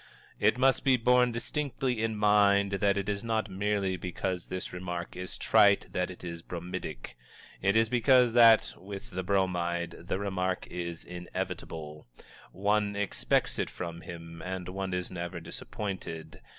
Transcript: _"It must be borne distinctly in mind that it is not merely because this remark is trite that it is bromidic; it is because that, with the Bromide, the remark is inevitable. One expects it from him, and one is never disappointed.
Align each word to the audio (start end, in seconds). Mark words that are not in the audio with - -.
_"It 0.39 0.57
must 0.57 0.83
be 0.83 0.97
borne 0.97 1.31
distinctly 1.31 2.01
in 2.01 2.17
mind 2.17 2.71
that 2.71 2.97
it 2.97 3.07
is 3.07 3.23
not 3.23 3.51
merely 3.51 3.97
because 3.97 4.47
this 4.47 4.73
remark 4.73 5.15
is 5.15 5.37
trite 5.37 5.89
that 5.93 6.09
it 6.09 6.23
is 6.23 6.41
bromidic; 6.41 7.15
it 7.61 7.75
is 7.75 7.87
because 7.87 8.33
that, 8.33 8.73
with 8.77 9.11
the 9.11 9.21
Bromide, 9.21 9.95
the 10.07 10.17
remark 10.17 10.65
is 10.71 11.05
inevitable. 11.05 12.07
One 12.51 12.95
expects 12.95 13.59
it 13.59 13.69
from 13.69 14.01
him, 14.01 14.41
and 14.43 14.69
one 14.69 14.91
is 14.95 15.11
never 15.11 15.39
disappointed. 15.39 16.41